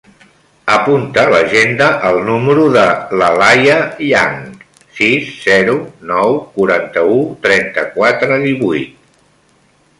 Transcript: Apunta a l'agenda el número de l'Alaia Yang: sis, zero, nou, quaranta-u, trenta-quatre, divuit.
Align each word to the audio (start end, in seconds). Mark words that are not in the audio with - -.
Apunta 0.75 1.19
a 1.23 1.29
l'agenda 1.33 1.89
el 2.11 2.17
número 2.29 2.63
de 2.77 2.85
l'Alaia 3.21 3.77
Yang: 4.07 4.41
sis, 5.01 5.29
zero, 5.49 5.77
nou, 6.13 6.41
quaranta-u, 6.59 7.15
trenta-quatre, 7.49 8.45
divuit. 8.51 9.01